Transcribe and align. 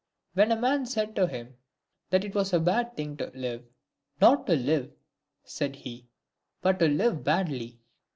When 0.33 0.51
a 0.51 0.55
man 0.55 0.87
said 0.87 1.15
to 1.15 1.27
him, 1.27 1.57
that 2.09 2.23
it 2.25 2.33
was 2.33 2.53
a 2.53 2.59
bad 2.59 2.97
thing 2.97 3.17
to 3.17 3.31
live;" 3.35 3.63
Not 4.19 4.47
to 4.47 4.55
live," 4.55 4.91
said 5.43 5.75
he," 5.75 6.07
but 6.63 6.79
to 6.79 6.87
live 6.87 7.23
badly." 7.23 7.77